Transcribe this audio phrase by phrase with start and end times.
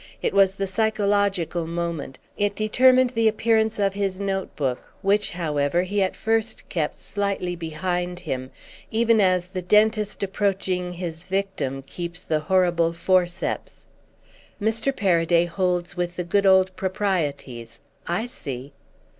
[0.23, 5.83] It was the psychological moment; it determined the appearance of his note book, which, however,
[5.83, 8.49] he at first kept slightly behind him,
[8.89, 13.85] even as the dentist approaching his victim keeps the horrible forceps.
[14.59, 14.91] "Mr.
[14.91, 18.73] Paraday holds with the good old proprieties—I see!"